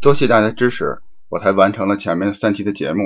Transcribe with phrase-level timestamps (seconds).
[0.00, 3.02] 多谢大家支持，我才完成了前面三期的节目，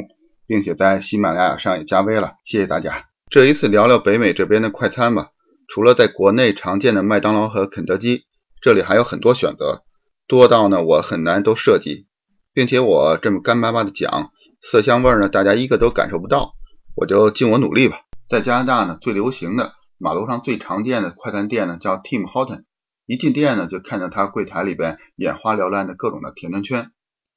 [0.46, 3.06] 并且在喜马拉雅上也加微了，谢谢大家。
[3.28, 5.30] 这一次聊聊北美这边的快餐吧。
[5.66, 8.26] 除了在国内常见的麦当劳和肯德基，
[8.60, 9.82] 这里还有很多选择，
[10.28, 12.06] 多到呢我很难都涉及，
[12.52, 14.30] 并且我这么干巴巴的讲，
[14.62, 16.52] 色香味呢大家一个都感受不到，
[16.94, 18.02] 我就尽我努力吧。
[18.28, 22.62] 在加拿大呢，最流行的马路上最常见的快餐店呢叫 Tim Horton，
[23.06, 26.90] 一进店呢就看到他柜台里边眼花缭乱的各种的甜甜圈。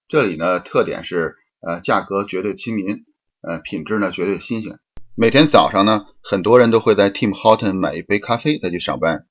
[0.07, 3.03] 这里呢特点是呃价格绝对亲民，
[3.41, 4.79] 呃品质呢绝对新鲜。
[5.15, 9.25] 每天早上呢，很多人都会在 Tim Horton 买一杯咖啡再去上班。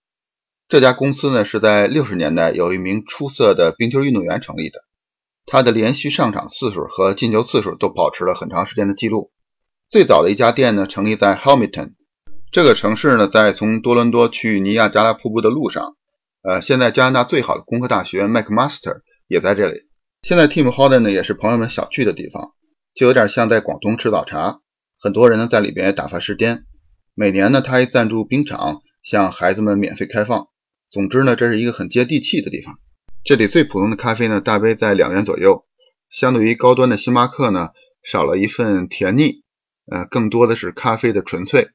[0.68, 4.80] 这家公司呢是在六十年代有一名出色的冰球运动员成立的，
[5.46, 9.30] 他的连续上场次数和进球次数都保持了很长时间的记录。
[9.88, 11.94] 最早的一家店呢成立在 Hamilton
[12.52, 15.95] 这个城市呢，在从多伦多去尼亚加拉瀑布的路上。
[16.48, 19.80] 呃，现在加拿大最好的工科大学 McMaster 也在这里。
[20.22, 22.52] 现在 Tim Horton 呢也是朋友们小聚的地方，
[22.94, 24.60] 就有点像在广东吃早茶。
[25.00, 26.64] 很多人呢在里边打发时间。
[27.14, 30.46] 每年呢，他还赞助冰场，向孩子们免费开放。
[30.88, 32.78] 总之呢，这是一个很接地气的地方。
[33.24, 35.66] 这里最普通的咖啡呢，大杯在两元左右，
[36.10, 37.70] 相对于高端的星巴克呢，
[38.04, 39.42] 少了一份甜腻，
[39.90, 41.70] 呃，更多的是咖啡的纯粹。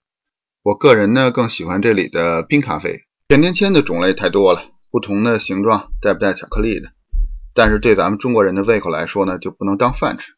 [0.64, 3.02] 我个人呢，更喜欢这里的冰咖啡。
[3.32, 6.90] 甜甜圈的种类太多了，不同的形状，带不带巧克力的。
[7.54, 10.34] 但是对咱们中国人的胃口来说呢，就不能当饭吃。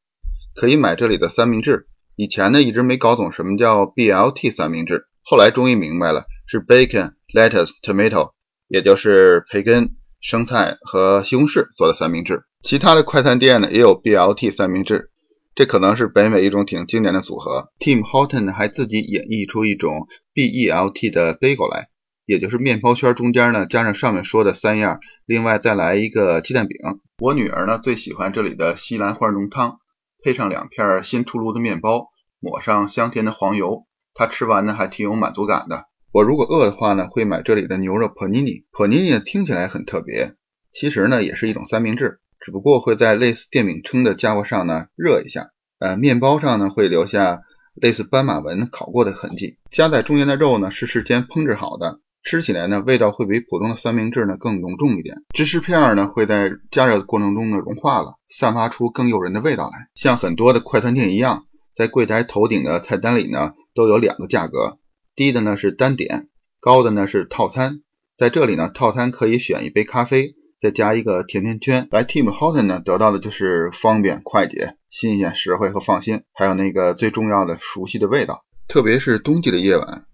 [0.53, 1.87] 可以买这里的三明治。
[2.15, 8.33] 以前呢一直没搞懂什么叫 BLT 三明治，后来终于明白了，是 bacon、lettuce、tomato，
[8.67, 12.43] 也就是培根、生菜和西红柿做的三明治。
[12.61, 15.09] 其他的快餐店呢也有 BLT 三明治，
[15.55, 17.71] 这可能是北美一种挺经典的组合。
[17.79, 21.87] Tim Horton 还自己演绎出一种 BELT 的 bagel 来，
[22.25, 26.77] 也就是面包圈中间呢加上上面说的三样，另外再来一个鸡蛋饼。
[27.19, 29.79] 我女儿呢最喜欢这里的西兰花浓汤。
[30.25, 32.07] 配上两片新出炉的面包，
[32.39, 35.83] 抹上香甜的黄油，她吃完呢还挺有满足感的。
[36.13, 38.63] 我如果饿的话呢，会买这里的牛肉 panini。
[38.71, 40.35] panini 听起来很特别，
[40.71, 47.41] 其实呢也是一种三明治，只不过会在类似电饼铛的家伙上呢热一下，呃，面包上呢会留下
[47.73, 49.57] 类似斑马纹烤过的痕迹。
[49.71, 51.99] 夹在中间的肉呢是事先烹制好的。
[52.23, 55.17] 吃起来呢，味道会比普通的三明治呢更浓重一点。
[55.33, 59.89] 芝士片呢会在加热的过程中呢融化了，散发出更诱人的味道来。
[59.93, 61.45] 像很多的快餐店一样，
[61.75, 64.79] 在柜台头顶的菜单里呢都有两个价格，
[65.15, 66.29] 低的呢是单点，
[66.61, 67.81] 高的呢是套餐。
[68.15, 71.89] 在这里呢，套餐可以选一杯咖啡，再加一个甜甜圈。
[71.91, 78.45] 来 Tim h o t o n 呢得到的就是方便、快捷、新鲜、实惠和放心，还有那个最重要的熟悉的味道。
[78.69, 80.05] 特别是冬季的夜晚，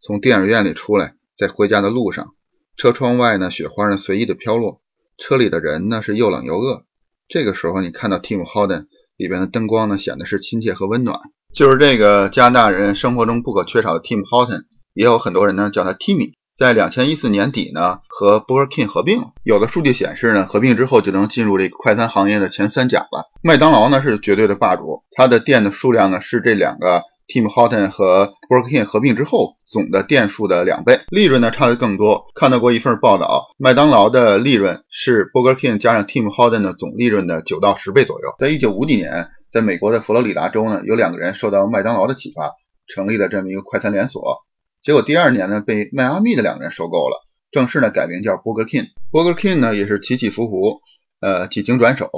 [0.00, 1.17] 从电影院里出来。
[1.38, 2.34] 在回家的路上，
[2.76, 4.80] 车窗外呢，雪花呢随意的飘落，
[5.16, 6.82] 车里的人呢是又冷又饿。
[7.28, 11.20] 这个时候，你看到 Tim Horton 里边的灯光呢，显得是亲切和温暖。
[11.54, 16.32] 就是这个加拿大人生活中不可缺少的 Tim Horton，也有很多人呢叫他 Timmy。
[16.56, 19.28] 在两千一四年底呢，和 Burger King 合并了。
[19.44, 23.30] 有的数据显示呢，合并之后就能进入这个快餐行业的前三甲了。
[23.42, 27.04] 麦当劳呢是绝对的霸主，它的店的数量呢是这两个。
[27.28, 32.24] Tim Horton 和 Burger King 合并之后，总的店数的两倍，利润呢差的更多。
[32.34, 38.34] 看到过一份报道，麦当劳的利润是 Burger King 加上 Tim Horton 的总利润的九到十倍左右。
[38.38, 42.52] 在一九五几年，在美国的佛罗里达州呢，有两个人受到麦当劳的启发，
[42.86, 44.38] 成立了这么一个快餐连锁。
[44.82, 48.86] 结果第二年呢，被迈阿密的两个人收购了，正式呢改名叫 Burger King。
[49.12, 50.80] Burger King 呢也是起起伏伏，
[51.20, 52.10] 呃，几经转手。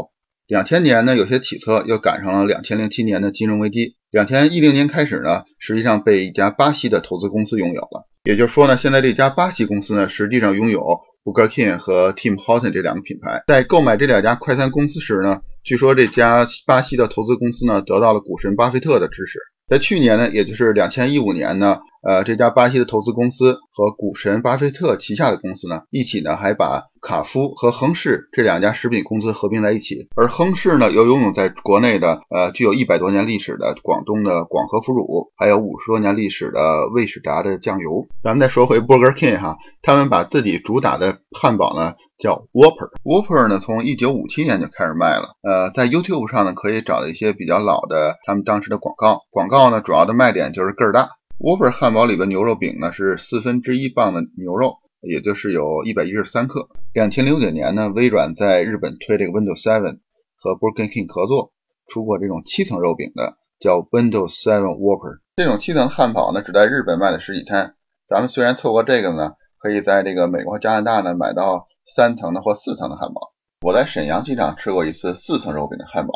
[0.47, 3.97] 两千年呢有些起色，又赶上了两千零七年的金融危机。
[4.11, 8.09] 两千一零年开始呢，实际上被一家巴西的投资公司拥有了。
[8.25, 10.81] 也就是说呢，现在这家巴西公司呢，实际上拥有
[11.25, 13.45] Burger King 和 Tim Horton 这两个品牌。
[13.47, 19.39] 在购买这两家快餐公司时呢，据说这家巴西的投资公司呢，得到了股神巴菲特的支持。
[19.69, 21.79] 在去年呢，也就是两千一五年呢。
[22.03, 30.09] 呃，这家巴西的投资公司和股神巴菲特旗下的公司呢，一起呢还把卡夫和亨氏这两家食品公司合并在一起。
[30.17, 38.07] 而亨氏呢，又拥有在国内的呃具有一百多年历史的广东的广和腐乳，还有五十多年历史的魏史达的酱油。
[38.23, 42.91] 咱们再说回 Burger King 哈，他们把自己主打的汉堡呢叫 Whopper。
[43.05, 45.37] Whopper 呢从一九五七年就开始卖了。
[45.43, 49.21] 呃，在 YouTube 上呢可以找到一些比较老的他们当时的广告。
[49.31, 51.11] 广告呢主要的卖点就是个儿大。
[51.43, 56.69] W o b e r 汉堡里的牛肉饼呢是四分之一磅的牛肉，也就是有一百一十三克。
[56.93, 60.01] 两千零九年呢，微软在日本推这个 Windows 7
[60.37, 61.55] 和 Burger King 合作，
[61.87, 65.21] 出过这种七层肉饼的，叫 Windows 7 Whopper。
[65.37, 67.75] 这种七层汉堡呢，只在日本卖了十几摊。
[68.07, 73.33] 咱们虽然错过这个呢，可以在这个美国和加拿大呢买到三层的或四层的汉堡。
[73.63, 76.13] 我在沈阳机场吃过一次四层肉饼的汉堡。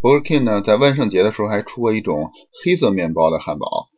[0.00, 2.30] Burger King 呢，在万圣节的时候还出过一种
[2.62, 3.88] 黑色面包的汉堡。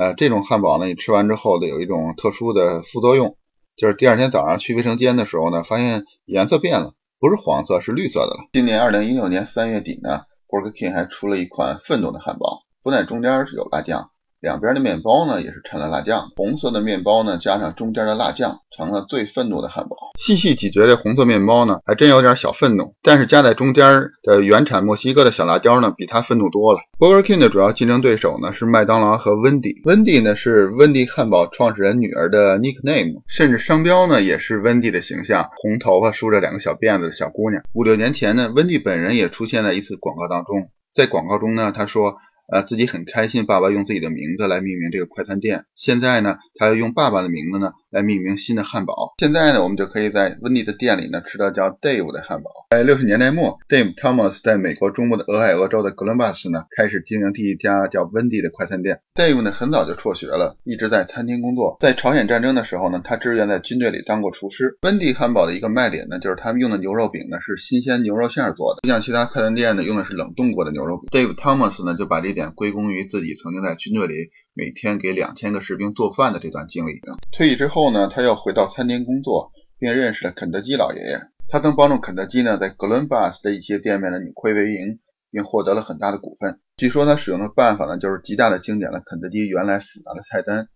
[0.00, 3.36] 呃，这种汉堡呢，你吃完之后呢有一种特殊的副作用，
[3.76, 8.48] 就是第二天早上去卫生间的时候呢，发现颜色变了，不是黄色，是绿色的了。
[8.50, 14.10] 今年二零一六年三月底呢，Burger King 还出了一款愤怒的汉堡，不但中间是有辣酱。
[14.40, 19.96] 两边的面包呢也是掺了辣酱，红色的面包呢加上中间的辣酱，成了最愤怒的汉堡。
[20.18, 22.94] 细细咀嚼这红色面包呢，还真有点小愤怒。
[23.02, 23.84] 但是夹在中间
[24.22, 26.80] 的原产墨西哥的小辣椒呢，比它愤怒多了。
[26.98, 29.82] Burger King 的主要竞争对手呢是麦当劳和温迪。
[29.84, 37.62] 温迪呢是温迪汉堡创始人女儿的 nickname，甚至商标呢也是温迪的形象，红头发梳着两个小辫子的小姑娘。
[37.74, 42.16] 五六年前呢，温迪本人也出现在一次广告当中，在广告中呢，他说。
[42.50, 45.66] 呃，自己很开心，爸爸用自己的名字来命名这个快餐店。
[45.76, 49.14] 现在呢，他要用爸爸的名字呢来命名新的汉堡。
[49.18, 52.50] 现在呢，我们就可以在温蒂的店里呢吃到叫 Dave 的汉堡。
[52.70, 59.00] 在六十年代末，Dave Thomas 在美国中部的俄亥俄州的格伦巴斯呢开始经营第一家叫温蒂的快餐店。
[59.14, 61.76] Dave 呢很早就辍学了，一直在餐厅工作。
[61.78, 64.76] 在朝鲜战争的时候呢，他志愿在军队里当过厨师。
[64.82, 71.08] 温蒂汉堡的一个卖点呢，就是他们用的牛肉饼呢是新鲜牛肉馅做的，不像其他快餐店呢用的是冷冻过的牛肉饼。
[71.12, 72.39] Dave Thomas 呢就把这点。
[72.48, 74.14] 归功于自己曾经在军队里
[74.54, 77.00] 每天给两千个士兵做饭的这段经历。
[77.32, 81.20] 退役之后呢，他又回到餐厅工作，并认识了肯德基老爷爷。
[81.48, 85.00] 他曾帮助肯德基呢在格伦巴斯的一些店面的扭亏为盈，
[85.30, 86.60] 并获得了很大的股份。
[86.76, 90.68] 据说他使用的办法呢，就是极大的精简了肯德基原来复杂的菜单。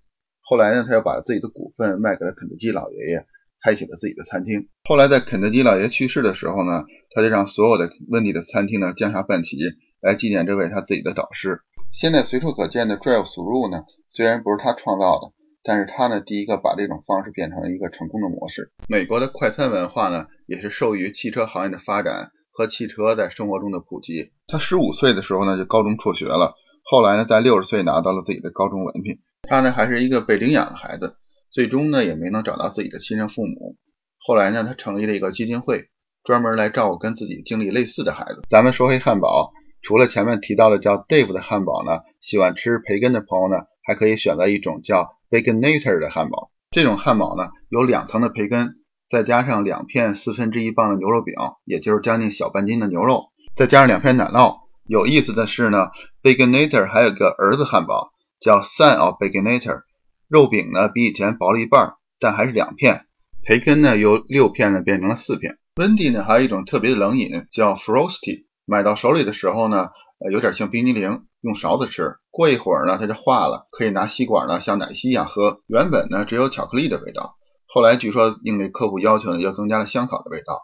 [0.42, 3.24] 后来呢，他又把自己的股份卖给了肯德基老爷爷，
[3.62, 4.68] 开启了自己的餐厅。
[4.82, 6.84] 后来在肯德基老爷爷去世的时候呢，
[7.14, 9.56] 他就让所有的温蒂的餐厅呢降下半旗。
[10.04, 11.62] 来纪念这位他自己的导师。
[11.90, 18.70] 现在随处可见的 Drive Through 呢，虽然不是他创造的，但是他呢第一个把这种方式变成了一个成功的模式。
[18.86, 24.32] 美国的快餐文化呢，也是受益于汽车行业的发展和汽车在生活中的普及。
[24.46, 26.52] 他十五岁的时候呢就高中辍学了，
[26.82, 29.20] 后来呢在六十岁拿到了自己的高中文凭。
[29.48, 31.16] 他呢还是一个被领养的孩子，
[31.50, 33.76] 最终呢也没能找到自己的亲生父母。
[34.18, 35.88] 后来呢他成立了一个基金会，
[36.24, 38.42] 专门来照顾跟自己经历类似的孩子。
[38.50, 39.54] 咱们说回汉堡。
[39.84, 46.50] 除了前面提到的叫 Dave 的汉堡呢，喜欢吃培根的朋友呢，还可以选择一种叫 Baconator 的汉堡。
[46.70, 48.76] 这种汉堡呢，有两层的培根，
[49.10, 51.34] 再加上两片四分之一磅的牛肉饼，
[51.66, 54.60] 也就是将近小半斤的牛肉，再加上两片奶酪。
[54.86, 55.88] 有意思的是呢
[56.22, 58.10] ，Baconator 还有个儿子汉堡，
[58.40, 59.82] 叫 Son of Baconator。
[60.28, 63.04] 肉饼呢比以前薄了一半，但还是两片。
[63.44, 65.58] 培根呢由六片呢变成了四片。
[65.76, 68.46] 温蒂呢还有一种特别的冷饮叫 Frosty。
[68.66, 72.16] 买到手里的时候呢，呃，有点像冰激凌，用勺子吃。
[72.30, 75.60] 过一会儿呢，它就化了，可以拿吸管呢，像奶昔一样喝。
[75.66, 80.62] 原本呢，只有巧克力的味道，后来据说应这客户要求呢，又增加了香草的味道。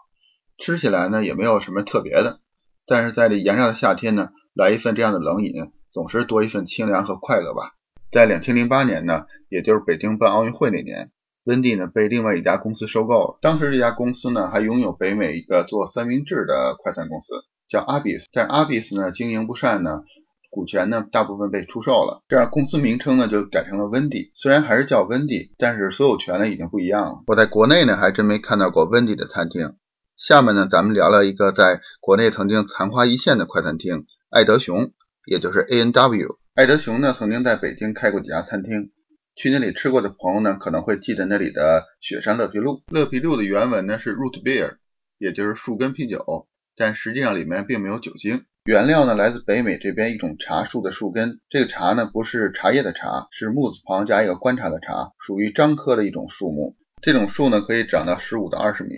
[0.57, 2.39] 吃起来呢，也没有什么特别的。
[2.85, 7.71] 但是在这炎热的夏天呢，来一份这样的冷饮，总是多一份清凉和快乐吧。
[8.11, 11.11] 在两千零八年呢，也就是北京办奥运会那年，
[11.45, 13.37] 温蒂呢被另外一家公司收购了。
[13.41, 17.45] 当时这家公司呢，还拥有北美一个做三明治的快餐公司。
[17.71, 20.01] 叫阿比斯，但是阿比斯呢经营不善呢，
[20.49, 24.29] 股权呢大部分被出售了，这样公司名称呢就改成了温蒂。
[24.33, 27.19] 虽然还是叫温蒂，但是所有权呢已经不一样了。
[27.27, 29.77] 我在国内呢还真没看到过温蒂的餐厅。
[30.17, 34.91] 下面呢咱们聊聊一个在国内曾经昙花一现的快餐厅——爱德熊，
[35.25, 36.37] 也就是 A N W。
[36.53, 38.91] 爱德熊呢曾经在北京开过几家餐厅，
[39.33, 42.83] 去那里吃过的朋友呢可能会记得那里的雪山乐皮露。
[42.91, 44.75] 乐皮露的原文呢是 root beer，
[45.17, 46.49] 也就是树根啤酒。
[46.75, 51.39] 但实际上里面并没有酒精，原料呢来自北美这边一种茶树的树根。
[51.49, 56.75] 这个茶呢不是茶叶的茶，是木字旁加一个观察的茶，属于樟科的一种树木。
[57.01, 58.95] 这种树呢可以长到十五到二十米。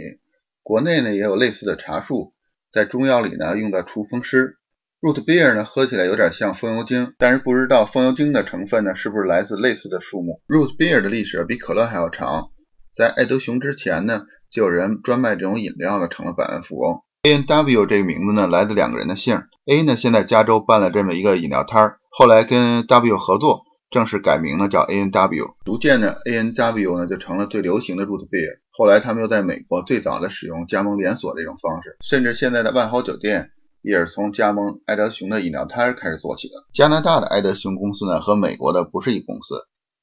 [0.61, 2.33] 国内呢也有类似的茶树，
[2.71, 4.57] 在中药里呢用在除风湿。
[5.01, 10.41] Root beer 呢喝起来有点像风油精，但是不知道风油精的成分呢是不是来自类似的树木。
[10.47, 12.51] Root beer 的历史比可乐还要长，
[12.93, 17.01] 在爱德熊之前呢就有人专卖这种饮料呢成了百万富翁。
[17.25, 19.43] A N W 这个名字呢，来自两个人的姓。
[19.65, 25.55] A 呢，现在加州办了这么一个饮料摊儿，后来跟 W 合作，正式改名呢，叫 A N W。
[25.63, 28.59] 逐渐呢，A N W 呢就成了最流行的 root beer。
[28.71, 33.51] 后来他们又在美国最早的使用加盟连锁这种方式，甚至现在的万豪酒店
[33.81, 36.55] 也是从加盟爱德熊的饮料摊儿开始做起的。
[36.73, 39.55] 加拿大的爱德熊公司呢，和美国的不是一公司。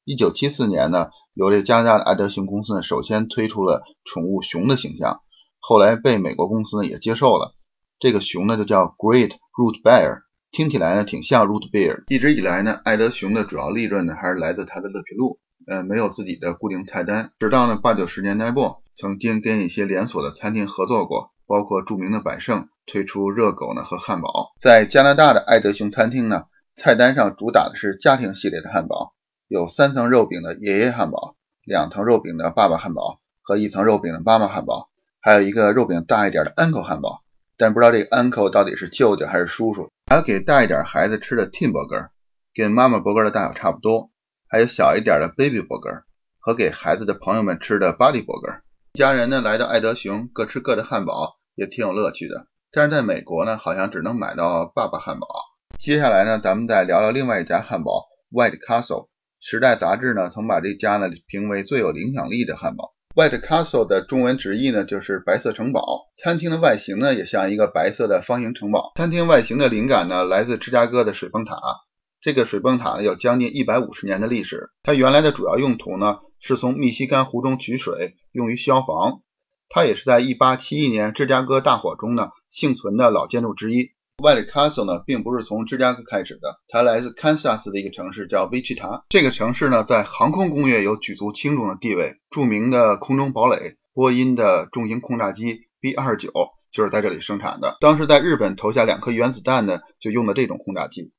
[0.06, 5.20] 一九七四年呢，由这加拿大的爱德熊公司呢，首先推出了宠物熊的形象。
[5.70, 7.54] 后来被美国公司呢也接受了，
[8.00, 12.02] 这个熊呢就叫 Great Root Bear，听起来呢挺像 Root Bear。
[12.08, 17.30] 一直以来呢，爱德熊的主要利润呢还是来自它的乐皮露，呃，没有自己的固定菜单。
[17.38, 24.50] 直到呢八九十年代末，曾经跟一些连锁的餐厅合作过，包括著名的百胜推出热狗呢和汉堡。
[24.58, 29.14] 在加拿大的爱德熊餐厅呢，菜单上主打的是家庭系列的汉堡，
[29.46, 34.89] 有三层肉饼的爷爷汉堡，两层肉饼的爸爸汉堡和一层肉饼的妈妈汉堡，
[35.20, 37.22] 还有一个肉饼大一点的 uncle 汉堡。
[37.56, 39.90] 但不知道这个 uncle 到底是舅舅还是叔叔。
[40.06, 42.08] 还有给大一点孩子吃的 Tim Burger，
[42.54, 44.10] 跟妈妈 burger 的大小差不多。
[44.48, 46.02] 还有小一点的 baby burger
[46.40, 48.62] 和给孩子的朋友们吃的 body burger。
[48.94, 52.46] 一家人呢来到爱德熊，各吃各的汉堡，也挺有乐趣的。
[52.72, 55.28] 但是在美国呢，好像只能买到爸爸汉堡。
[55.78, 59.08] 接下来呢，咱们再聊聊另外一家汉堡 White Castle。
[59.38, 62.94] 时代杂志呢曾把这家呢评为最有影响力的汉堡。
[63.12, 66.08] White Castle 的中文直译呢就是白色城堡。
[66.14, 68.92] 餐厅的外形呢也像一个白色的方形城堡。
[68.94, 71.56] 餐厅外形的灵感呢来自芝加哥的水泵塔。
[72.20, 74.70] 这个水泵塔呢有将近一百五十年的历史。
[74.84, 79.22] 它原来的主要用途呢是从密西根湖中取水，用于消防。
[79.68, 83.90] 它也是在1871年芝加哥大火中呢幸存的老建筑之一。
[84.20, 89.04] White Castle 呢，并不是从芝加哥开始的，它来自堪萨斯的一个城市叫 Wichita。
[89.08, 92.20] 这个城市呢，在航空工业有举足轻重的地位。
[92.30, 96.30] 著名的空中堡垒波音的重型轰炸机 B-29
[96.70, 97.78] 就是在这里生产的。
[97.80, 101.12] 当时在日本投下两颗原子弹的，就用的这种轰炸机。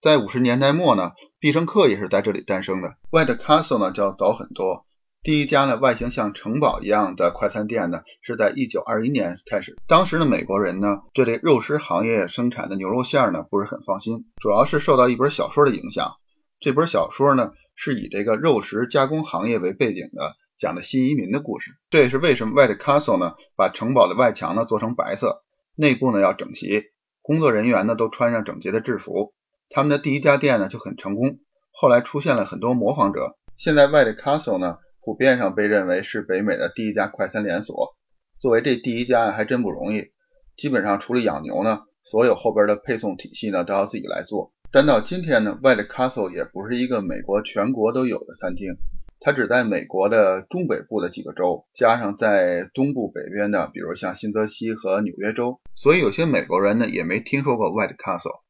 [0.00, 2.96] 在五十年代末呢，必胜客也是在这里诞生的。
[3.10, 4.84] White Castle 呢，就要早很多。
[5.24, 9.76] 第一家呢，外形像城堡一样的快餐店呢，是在一九二一年开始。
[9.88, 16.14] 当时的美国人呢，对这肉食行业生产的牛肉馅儿呢，不是很放心，主要是受到一本小说的影响。
[16.60, 21.72] 这本小说呢，是以这个肉食加工行业为背景的，讲的新移民的故事。
[21.90, 25.42] 这也是为什么 White Castle 呢，把城堡的外墙呢做成白色，
[25.74, 26.84] 内部呢要整齐，
[27.22, 29.34] 工作人员呢都穿上整洁的制服。
[29.68, 31.40] 他们的第一家店呢就很成功，
[31.72, 33.36] 后来出现了很多模仿者。
[33.56, 34.78] 现在 White Castle 呢。
[35.08, 37.96] 普遍上被认为是北美的第一家快餐连锁。
[38.38, 40.10] 作为这第一家还真不容易。
[40.54, 44.52] 基本上除了养牛呢，所有后边的配送体系呢都要自己来做。
[44.70, 48.76] 但到今天呢，White Castle 也不是一个美国全国都有的餐厅，
[49.18, 55.58] 它只在美国的中北部的几个州，加上在东部北边的，比如像新泽西和纽约州。
[55.74, 58.42] 所以有些美国人呢也没听说过 White Castle。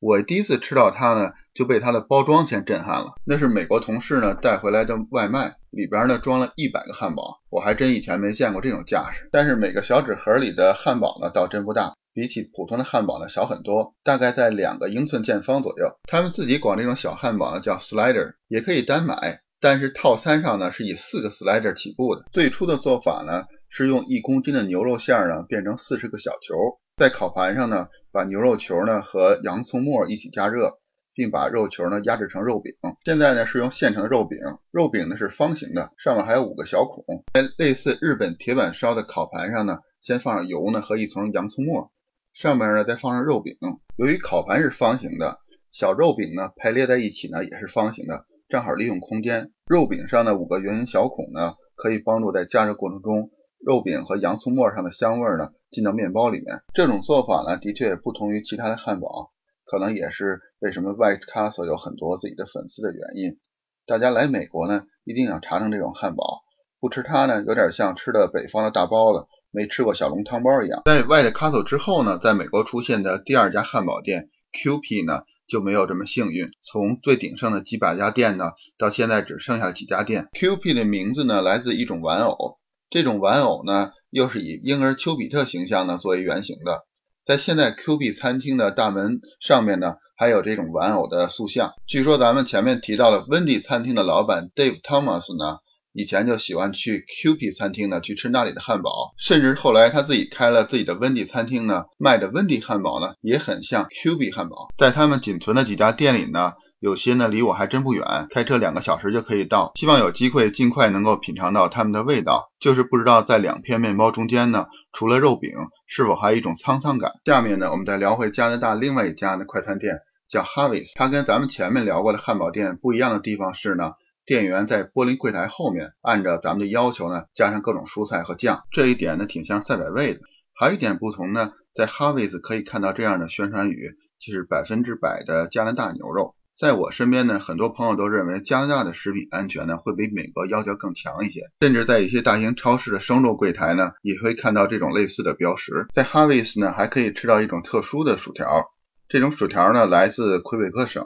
[0.00, 3.12] 我第一次吃到它呢，就被它的包装先震撼了。
[3.26, 9.28] 那是美国同事呢带回来的外卖，里边呢装了一百个汉堡，我还真以前没见过这种架势。
[9.30, 15.98] 但是每个小纸盒里的汉堡呢倒真不大，比起普通的汉堡呢小很多，大概在两个英寸见方左右。
[16.08, 22.24] 他们自己管这种小汉堡呢叫 slider，也可以单买，但是套餐上呢是以四个 slider 起步的。
[22.32, 26.54] 最初的做法呢是用一公斤的牛肉馅呢变成四十个小球。
[27.00, 30.80] 在烤盘上呢，把牛肉球呢和洋葱末一起加热，
[31.14, 32.74] 并把肉球呢压制成肉饼。
[33.06, 34.38] 现在呢是用现成的肉饼，
[34.70, 37.24] 肉饼呢是方形的，上面还有五个小孔。
[37.32, 41.90] 在类似日本铁板烧的烤盘上呢，先放上油呢和一层洋葱末，
[42.34, 43.56] 上面呢再放上肉饼。
[43.96, 45.38] 由于烤盘是方形的，
[45.72, 49.52] 小肉饼呢排列在一起呢也是方形的，正好利用空间。
[49.64, 53.30] 肉饼上的五个圆形小孔呢，可以帮助在加热过程中。
[53.64, 59.30] 肉饼和洋葱末上的香味呢进到面包里面，这种做法呢的确也不同于其他的汉堡，
[59.64, 63.38] 可能也是为什么 White Castle 有很多自己的粉丝的原因。
[63.86, 66.42] 大家来美国呢一定要尝尝这种汉堡，
[66.80, 70.82] 不吃它呢有点像吃的北方的大包子，没吃过小笼汤包一样。
[70.84, 80.28] 在 White Castle 之后呢，在美国出现的第二家汉堡店 QP 呢就没有这么幸运，从最鼎盛的几百家店呢，到现在只剩下几家店。
[80.32, 82.59] QP 的名字呢来自一种玩偶。
[82.90, 86.84] 这种玩偶呢，又是以婴儿丘比特形象呢作为原型的。
[87.24, 91.74] 在现在 Q B 餐厅的大门上面呢，还有这种玩偶的塑像。
[91.86, 95.58] 据说咱们前面提到的温蒂餐厅的老板 Dave Thomas 呢，
[95.92, 104.66] 以前就喜欢去 Q B 餐厅呢去吃那里的汉堡，甚至后来他自己开了自己的温蒂餐厅呢，卖的温蒂汉堡呢也很像 Q B 汉堡。
[104.76, 106.54] 在他们仅存的几家店里呢。
[106.80, 109.72] 有些呢离我还真不远，开车两个小时就可以到。
[109.74, 112.50] 希望有机会尽快能够品尝到他们的味道。
[112.58, 115.52] 就是不知道在两片面包中间呢，除了肉饼，
[115.86, 117.12] 是否还有一种沧桑感。
[117.26, 119.98] 下面呢，我们再聊回加拿大另外一家的快餐店，
[120.30, 120.92] 叫 Harvey's。
[120.94, 123.92] 它跟咱们前面聊过的汉堡店不一样的地方是呢，
[124.24, 128.62] 店员在玻璃柜台后面按照咱们的要求呢，加上各种蔬菜和酱。
[128.72, 130.20] 这一点呢，挺像赛百味的。
[130.58, 136.34] 还有一点不同呢，在 Harvey's 可以看到这样的宣传语，就是百分之百的加拿大牛肉。
[136.60, 145.86] 在我身边呢，很多朋友都认为加拿大的食品安全呢会比美国要求更强一些，甚至在一些大型超市的生肉柜台呢，也会看到这种类似的标识。
[145.90, 148.66] 在 Harvey's 呢，还可以吃到一种特殊的薯条，
[149.08, 151.02] 这种薯条呢来自魁北克省，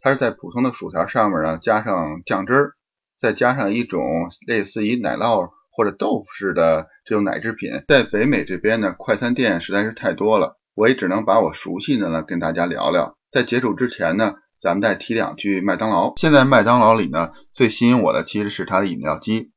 [0.00, 2.72] 它是在普通的薯条上面呢加上酱汁儿，
[3.18, 4.00] 再加上一种
[4.46, 7.82] 类似于奶酪或者豆腐似的这种奶制品。
[7.88, 13.16] 在北美这边呢，快餐店实在是太多了，我也只能把我熟悉的呢跟大家聊聊。
[13.32, 14.34] 在结束之前呢，
[14.64, 16.14] 咱们再提两句麦当劳。
[16.16, 19.50] 现在麦当劳里呢，最吸引我的其实是它的饮料机，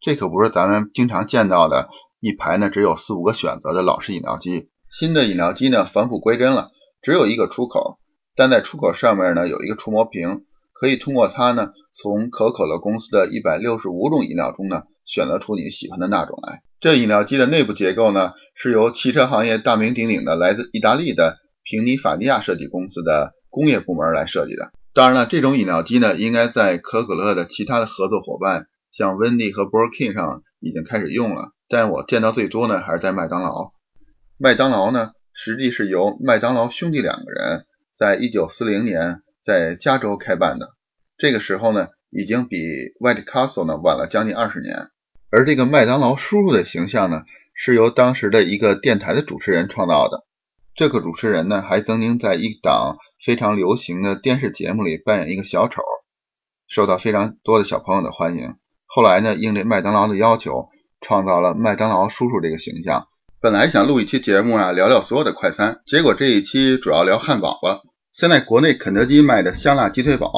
[0.00, 1.88] 这可不是咱们经常见到的
[2.20, 4.68] 一排呢只有四五个选择的老式饮料机。
[4.88, 6.70] 新的饮料机呢返璞归真了，
[7.02, 7.98] 只有一个出口，
[8.36, 16.62] 但在出口上面呢有一个触摸屏，可以通过它呢从可口可乐公司的一百六十五种饮料中呢选择出你喜欢的那种来。
[16.78, 24.72] 这饮料机的内部结构呢是由汽车行业大名鼎鼎的来自意大利的平尼法尼亚设计公司的工业部门来设计的。
[24.94, 33.72] 当然了，这种饮料机呢应该在可口可乐的其他的合作伙伴，像温蒂和 b u r k i n 上已经开始用了，但我见到最多呢还是在麦当劳。
[34.38, 40.70] 麦当劳呢，实际是由麦当劳兄弟两个人在一九四零年在加州开办的。
[41.16, 42.56] 这个时候呢，已经比
[43.00, 44.88] White Castle 呢晚了将近二十年。
[45.30, 47.22] 而这个麦当劳叔叔的形象呢，
[47.54, 50.24] 是由当时的一个电台的主持人创造的。
[50.74, 55.82] 这个主持人呢，还曾经在一档非常流行的电视节目里扮演一个小丑，
[56.66, 58.54] 受到非常多的小朋友的欢迎。
[58.86, 60.70] 后来呢，应这麦当劳的要求，
[61.02, 63.08] 创造了麦当劳叔叔这个形象。
[63.38, 67.82] 本来想录一期节目啊，聊聊所有的快餐，结果这一期主要聊汉堡了。
[68.12, 70.30] 现在国内肯德基卖的香辣鸡腿堡，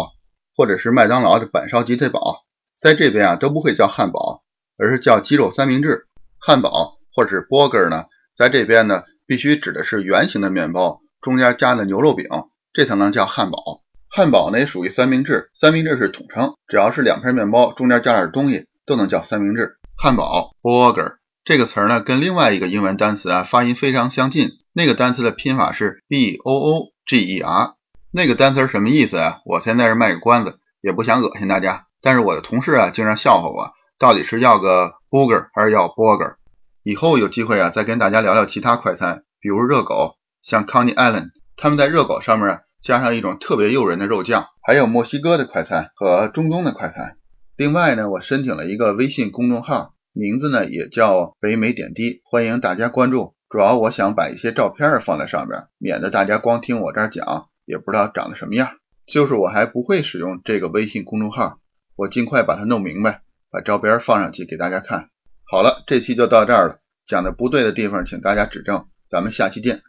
[0.57, 2.45] 或者是麦当劳的板烧鸡腿堡，
[2.77, 4.43] 在这边啊都不会叫汉堡，
[4.79, 6.09] 而是叫鸡肉三明治。
[6.39, 12.27] 汉堡或者是 burger 呢，在这边呢必须指的是圆形的面包，中间夹的牛肉饼，
[12.73, 13.83] 这才能叫汉堡。
[14.09, 19.77] 汉堡呢也属于三明治，三明治是统称，只要是两片面包，中间加点东西，都能叫三明治。
[19.97, 21.15] 汉堡 burger。
[21.45, 24.53] 这个词儿呢，跟另外一个英文单词啊发音非常相近。
[24.73, 27.75] 那个单词的拼法是 b o o g e r。
[28.11, 29.41] 那个单词什么意思啊？
[29.45, 31.87] 我现在是卖个关子，也不想恶心大家。
[32.01, 36.37] 但是我的同事啊，经常笑话我，到底是要个 burger 还是要 burger？
[36.85, 47.17] 以后有机会啊，再跟大家聊聊其他快餐，比如热狗，像 Coney Island，他们在热狗上面加上一种特别诱人的肉酱，还有墨西哥的快餐和中东的快餐。
[47.57, 49.95] 另外呢，我申请了一个微信公众号。
[50.17, 53.35] 名字呢也叫北美点滴，欢迎大家关注。
[53.49, 58.69] 主要我想把一些照片放在上面，免得大家光听我这儿讲，也不知道长得什么样。
[59.07, 61.59] 就是我还不会使用这个微信公众号，
[61.97, 65.09] 我尽快把它弄明白，把照片放上去给大家看。
[65.55, 69.83] 好了，这期就到这儿了，讲的不对的地方请大家指正，咱们下期见。